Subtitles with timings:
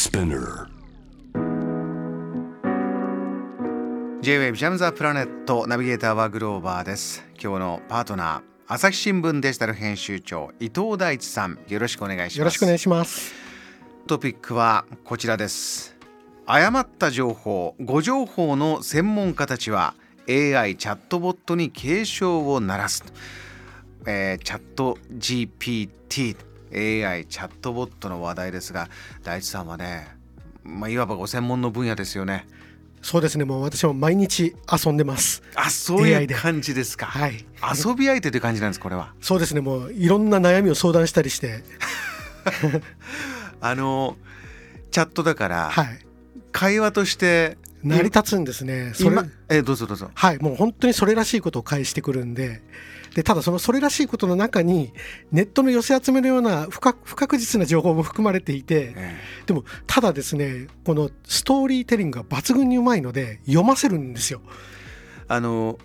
[0.00, 0.66] Spinner.
[4.22, 7.22] J-WAVE ジャムザプラネットナビゲーターはグローバーです。
[7.38, 12.38] 今日のパートナー朝日新聞デジタル編集長伊藤大地さんよろしくお願いします。
[12.38, 13.34] よろしくお願いします。
[14.06, 15.94] トピックはこちらです。
[16.46, 19.94] 誤った情報誤情報の専門家たちは
[20.26, 23.04] AI チャットボットに警鐘を鳴らす、
[24.06, 26.38] えー、チャット GPT
[26.72, 28.88] AI チャットボットの話題ですが
[29.22, 30.08] 大地さんはね、
[30.62, 32.46] まあ、いわばご専門の分野ですよね。
[33.02, 33.44] そうですね。
[33.44, 35.42] もう私も毎日遊んでます。
[35.54, 37.06] あそういう感じですか。
[37.06, 37.44] はい。
[37.84, 39.14] 遊び相手という感じなんですこれは。
[39.20, 39.60] そうですね。
[39.60, 41.64] もういろんな悩みを相談したりして。
[43.60, 44.16] あの
[44.90, 45.98] チャットだから、はい。
[46.52, 48.92] 会話として成り立つんですね。
[48.94, 50.10] それ今えどうぞどうぞ。
[50.14, 52.62] はいもう本当にそれらしいことを返してくるんで。
[53.14, 54.92] でただそのそれらしいことの中に
[55.32, 59.16] ネットの寄せ集めのような不確不確実な情報も含まれていてえ
[59.46, 64.40] でもただですねこのストーリーテリングが抜群にうまいので読ませるんですよ。
[64.46, 64.70] え
[65.26, 65.78] あの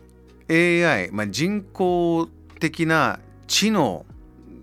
[0.49, 2.29] AI、まあ、人工
[2.59, 4.05] 的な知能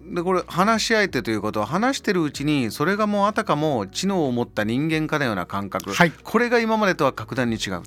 [0.05, 6.11] でこれ話し相手ということは話してるうちにそれがもうあたかも知能を持った人間かのような感覚、はい。
[6.11, 7.83] これが今までとは格段に違う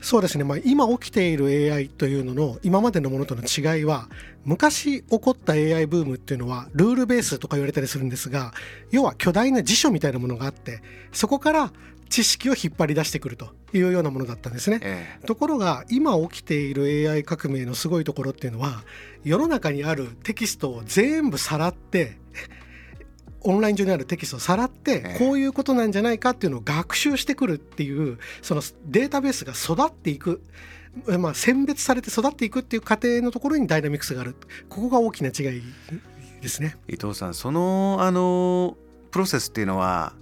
[0.00, 4.08] そうですね、まあ、今起きている AI というのの今までのものとの違いは
[4.44, 8.52] 昔起こった AI ブームっていうのはルールベースとか言われたりするんですが
[8.90, 10.82] 要は巨大な辞書みたいなものがあって
[11.12, 11.72] そこから
[12.08, 14.80] 知識を引っ張り出してくるというようなものだったんですね。
[14.82, 18.82] えところが今起きている AI 革命のすごいところっていうのは
[19.24, 22.16] 世の中にあるテキストを全部さらって
[23.42, 30.42] オンライン上にあるテキストをさらってええこういうことなんじゃないかっていうのを学習してくるっていうそのデータベースが育っていく、
[31.18, 34.34] まあ、選別されて育っていくっていう過程のところにダイナミクスがある
[34.68, 35.62] ここが大きな違い
[36.40, 36.76] ですね。
[36.88, 38.76] 伊藤さんそのあの
[39.10, 40.12] プロセスっていうのは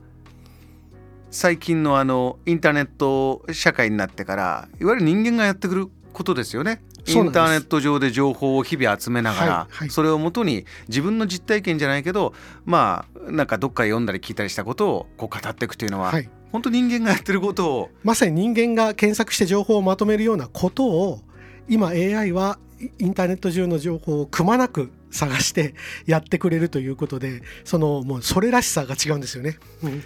[1.30, 6.80] 最近のあのインターネット社会になってからいわゆる人間がやってくることですよね。
[7.06, 12.34] インターネット上で情報を日々集めながら、それをもとに自分の実体験じゃないけど
[12.64, 16.28] まあなんかどっかで読んだり聞いたりしたことをこう語っていくというのは、はい。
[16.52, 21.20] 本当人間がやってることをまさに人間が検索して情報をまとめるようなことを
[21.68, 22.58] 今 AI は
[22.98, 25.74] インターネット上の情報をくまなく探して
[26.06, 29.58] やってくれるということでそのもうそれらしさが違うんですよね。
[29.82, 30.02] うん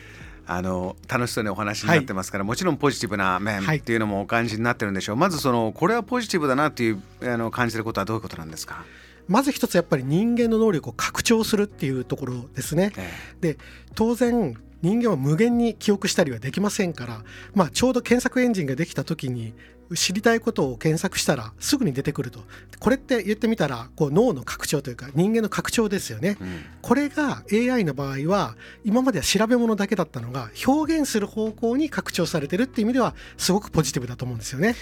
[0.47, 3.79] あの楽しそうにお話になってますから、もちろんポジティブな面はい。
[3.79, 8.85] っていうのもお感じになってるんでしょう、まずそのこれはポジティブだなっていうあの感じてることはどういうことなんですか、
[9.29, 12.93] まず一つやっぱり人間の能力を拡張するっていうところですね。
[12.97, 13.11] え。
[13.41, 13.59] で
[13.95, 17.23] 当然人間は無限に記憶したりはできませんから、
[17.55, 19.53] まあ、ちょうど検索エンジンができた時に
[19.95, 22.41] 知りたいことを検索したらすぐに出てくると
[22.79, 26.37] これって言ってみたらこう脳の拡張というか人間の拡張ですよね。
[26.41, 34.75] えうんこれが AI の場合は今までは調べ物だけだったのが表現する方向に拡張されてるっていう意味ではすごくポジティブだと思うんですよね。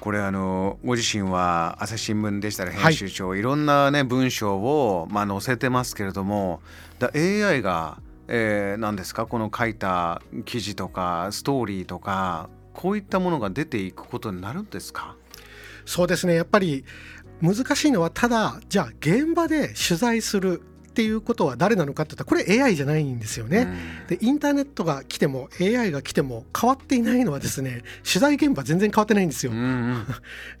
[0.00, 6.62] これあのご自身は朝日新聞デジタル編集長、い、ろんなね文章を、まあ、載せてますけれども
[6.98, 9.26] だ AI が、えー、何ですか？
[9.26, 15.16] この書いた記事とかストーリーとかこういったものが出ていくことになるんですか？
[15.84, 16.34] そうですね。
[16.34, 16.84] やっぱり
[17.40, 20.62] 難しいのはただじゃあ現場で取材する
[21.00, 23.66] っていうことは誰なのかって言ったらこれ AI じゃないんですよね。
[24.08, 29.58] でインターネットが来ても AI が来ても変わっていないのはですね取材現場全然変わってないんですようん。
[29.58, 30.06] う ん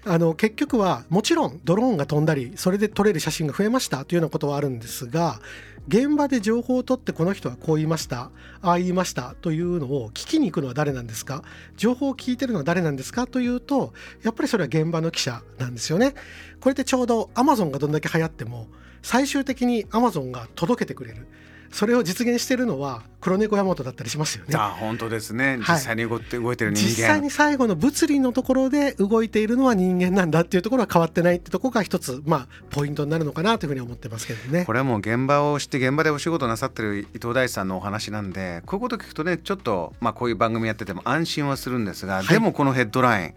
[0.06, 5.40] あの結局はもちろんドローンが飛んだりそれで撮れる写真が増えましたというようなことはあるんですが
[5.88, 8.30] 現場で情報を取ってこの人はこう言いました
[8.62, 11.42] ああ言いましたというのを聞きに行くのは誰なんですか？
[11.76, 13.26] 情報を聞いてるのは誰なんですか？
[13.26, 16.14] というとやっぱりそれは現場の記者なんですよね。
[16.60, 18.68] これってちょうど Amazon がどんだけ流行っても
[19.02, 21.26] 最終的に Amazon が届けてくれる。
[21.72, 24.56] それを実現しているのは黒猫山本だったりしますよね。
[24.58, 25.56] あ本当ですね。
[25.58, 25.80] 実はい。
[25.80, 26.88] 際に動いて,、動いてる人間。
[26.90, 34.64] 実際に最後の物理のところで動いているのは人間なんだっていうところは変わってないってところが一つまあポイントになるのかなというふうに思ってますけどね。
[34.64, 34.72] こ。
[34.72, 42.26] れはもう現場を知って現場でお仕事なさってる伊藤大地さんのお話なんでこういうこと聞くとねちょっと、まあ、こういう番組やってても安心はするんですが、い。
[42.26, 43.34] でもこのヘッドライン、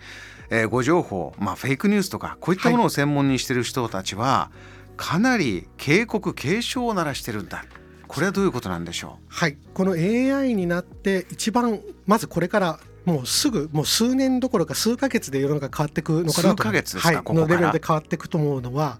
[0.50, 4.50] えー誤情報、まあ、フェイクニュースとかこういったものを専門にしてる人たちは、
[4.98, 7.66] かなり警告警鐘を鳴らしてるんだ。
[8.07, 16.63] これはどういうことなんでしょはい、この AI になって一番まずこれからもうすぐもう数年どころか数ヶ月で世の中変わっていくのかなと。
[16.63, 17.48] 数ヶ月ですかはい、ここから。
[17.48, 19.00] のレベルで変わっていくと思うのは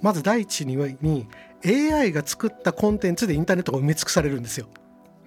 [0.00, 1.26] まず第一にに
[1.64, 4.66] AI が作ったコンテンツでインターネットが埋め尽くされるんですよ。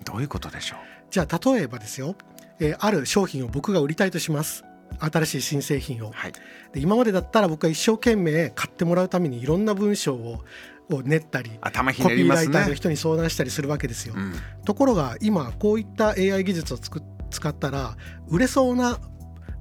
[0.02, 0.80] うどういうことでしょう？
[1.12, 2.16] じゃあ例えばですよ、
[2.60, 4.64] えーある商品を僕が売りたいとします
[5.00, 6.12] 新しい新製品を。
[6.12, 6.34] はい。
[6.74, 10.44] で今までだったら僕は一生懸命買ってもらうためにいろんな文章を
[10.90, 14.14] を練ったり頭ひコピーライターの人に相談したりするわけですよ。
[14.16, 14.34] うん。
[14.64, 17.98] ところが今こういった AI 技術をつく使ったら
[18.30, 18.98] 売れそうな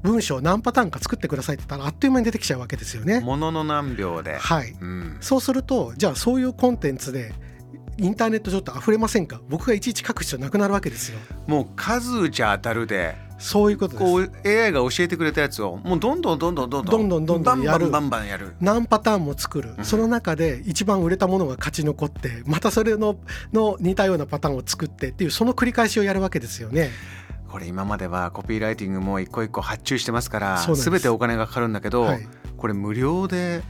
[0.04, 3.18] 文章を何パターンか作ってくださいって言ったらあっという間に出てきちゃうわけですよね。
[3.18, 7.34] ものの何秒で、はい、うん、そうするとじゃあそういうコンテンツで
[7.98, 9.40] インターネット上って溢れませんか？
[9.48, 11.18] 僕がいちいち書く必要なくなるわけですよ。
[11.48, 14.04] もう数打ち当たるでそういうことです。
[14.04, 17.90] こう AI が教えてくれたやつをもうどんどんどんどんどんどんどんどんどんやる。
[17.90, 18.54] バンバンやる。
[18.60, 19.84] 何パターンも作る、うん。
[19.84, 23.16] その中で一番売れたものが勝ち残ってまたそれの
[23.52, 26.90] の似たようなパターンを作ってっていうその繰り返しをやるわけですよね。
[27.48, 30.74] これ今まではコピーライティングも一個一個発注してますからす。
[30.90, 33.62] 全てお金がかかるんだけど、はい、これ無料で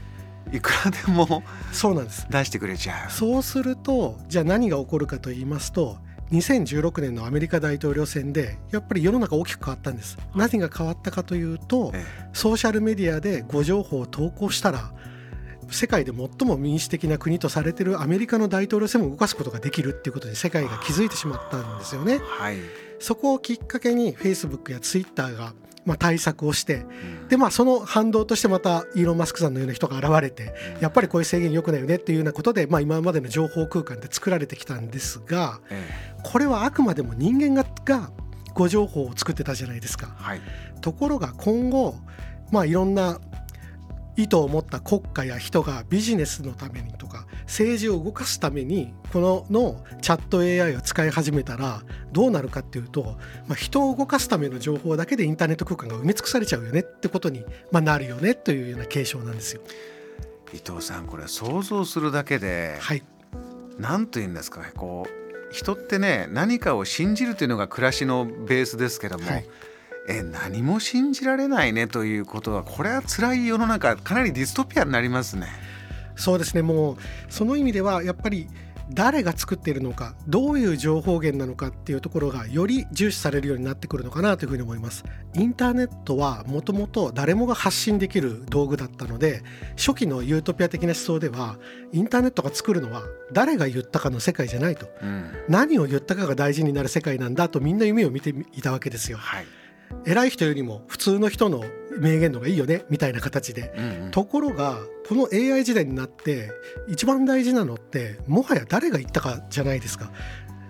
[0.51, 2.25] いくらでもそうなんです。
[2.29, 3.11] 出してくれちゃう。
[3.11, 5.97] そうするとじゃあ何が起こるかと言いますと
[6.31, 10.17] 2016年のアメリカ大統領選でやっぱり世の中大きく変わったんです。
[10.35, 14.91] 何が変わったかというとえソーシャルメディアで誤情報を投稿したら
[15.69, 22.19] 世界で最も民主的な国とされているアメリカの大統領選も動かすことができるっていうことに世界が気づいてしまったんですよね。
[22.21, 22.57] はい、
[22.99, 25.53] そこをきっかけに Facebook や Twitter が
[25.85, 26.85] まあ対策をして
[27.21, 27.27] うん。
[27.29, 35.83] でまあその反動としてまたイーロン・マスクさんのような人が現れてやっぱりこういう制限良くないよねっていうようなことで、まあ、今までの情報空間で作られてきたんですがえ
[36.23, 38.11] これはあくまでも人間がが
[38.53, 40.15] 誤情報を作ってたじゃないですか。
[40.19, 40.41] えはい。
[40.81, 41.95] ところが今後
[42.51, 43.19] まあいろんな
[44.17, 53.17] 意図を持った国家や人がビジネスのためにとか政治を動かすためにこののチャット AI を使い始めたらどうなるかっていうと、
[53.47, 59.61] まあ、人を動かすための情報だけでインターネット空間が埋め尽くされちゃうよねってことに、まあ、なるよねというような継承なんですよ。
[60.53, 63.03] 伊藤さんこれ想像するだけではい、
[63.77, 69.45] 何と言うんですかねこう人ってね何かを信じるというのが暮らしのベースですけども、はい
[70.09, 75.47] え何も信じられないねということはこれは辛い世の中かなりディストピアになりますね。
[76.17, 76.61] そうですね。
[76.61, 76.97] もう
[77.29, 78.47] その意味ではやっぱり
[78.89, 85.03] 誰が作っているのかどういう情報源なのかっていうところがより重視されるようになってくるのかなというふうに思います。
[85.35, 89.43] インターネットはもともと誰もが発信できる道具だったので
[89.75, 91.57] 初期のユートピア的な思想では
[91.91, 93.03] インターネットが作るのは
[93.33, 94.87] 誰が言ったかの世界じゃないと。
[95.01, 95.31] うん。
[95.49, 99.17] 何を言ったかが大事になる世界なんだとみんな夢を見ていたわけですよ。
[99.17, 99.45] はい。
[100.05, 101.63] 偉い人よりも普通の人の
[101.99, 103.73] 名言の方がいいよねみたいな形で。
[103.77, 104.11] うんうん。
[104.11, 106.51] ところがこの AI 時代になって
[106.87, 110.11] 一番大事なのってもはや誰が言ったかじゃないですか。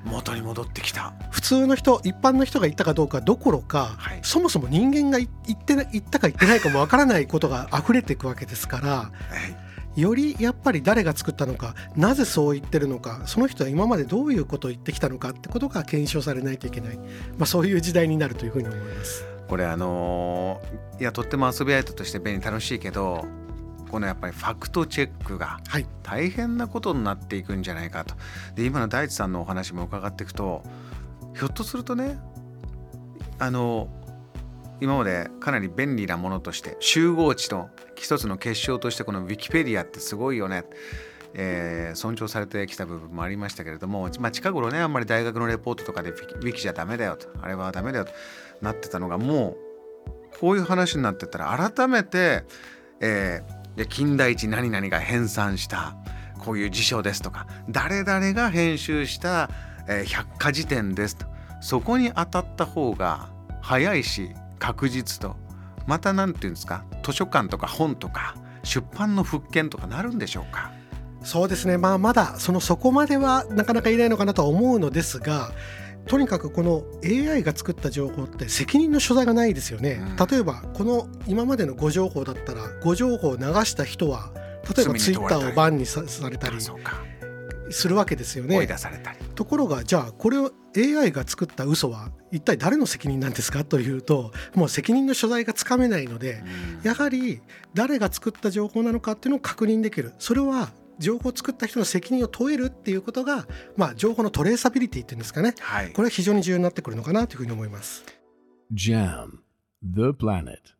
[0.06, 1.13] 元に戻ってきた。
[1.31, 4.19] 普通の人一般の人が言ったかどうかどころか、はい。
[4.24, 9.12] そもそも人間が言ってな言ったか言ってないかもわからないことが溢れていくわけですからは
[9.95, 10.01] い。
[10.01, 17.03] よりやっぱり誰が作ったのかなぜそう言ってるのかその人は今までどういうことを言ってきたのかってことが検証されないといけない、ま
[17.41, 19.37] あ、そういう時代になるというふうに思います。
[19.47, 23.25] これあのーいやとっても遊び相手として便利楽しいけど
[23.89, 25.85] このやっぱりファクトチェックがはい。
[26.03, 28.15] 大変なことになっていくんじゃないかと。
[28.55, 30.63] で今の大地さんのお話も伺っていくと
[31.35, 32.19] ひょっとするとね
[33.39, 33.89] あの
[34.79, 40.65] 今までかなり便利なものとして集合値の一つの結晶としてこのウィキペディアってすごいよね、
[41.38, 48.12] えー尊重されてきた部分もありましたけれども、まあ、近頃ねあんまり大学のレポートとかでウィキじゃダメだよとあれはダメだよと
[48.62, 52.44] なってたのがもうこういう話になってたら改めて、
[53.00, 55.95] えーいや金田一何々が編纂した
[56.39, 59.51] こういう辞書ですとか誰々が編集した、
[59.88, 61.28] えー百科事典ですと
[61.61, 63.30] そこに当たった方が
[63.61, 65.35] 早いし確実と
[65.85, 70.71] また何て言うんですか図書館とか本とか出版の復権とかなるんでしょうか。
[71.24, 71.78] そうですね。
[71.78, 75.52] まあまだそのそこまではなかなかいないのかなとは思うのですが
[76.07, 80.28] とにかくこの AI が作った情報って責任の所在がないですよね、うん。
[80.28, 84.31] 例えばこの今までの誤情報だったら誤情報を流した人は
[84.76, 86.57] 例えばツイッターをバンにさされたり
[87.69, 88.66] するわけですよね。
[88.66, 93.66] 出されたり、ところがじゃあこれを AI が作った嘘は一体誰の責任なんですか？
[93.66, 96.44] というともう責任の所在がつかめないので
[96.80, 96.88] うん。
[96.88, 97.42] やはり
[97.74, 100.14] 誰が作った情報なのかっていうのを確認できる。
[100.19, 108.04] それは情報を作った人の責任を問えるっていうことが、まあ、情報のトレーサビリティっていうんですかねはいこれは非常に重要になってくるのかなというふうに思います。
[108.73, 109.39] Jam,
[109.81, 110.77] the planet.